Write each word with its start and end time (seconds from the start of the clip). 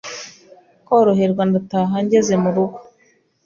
koroherwa 0.87 1.43
ndataha 1.49 1.95
ngeze 2.03 2.35
mu 2.43 2.49
rugo………… 2.55 2.77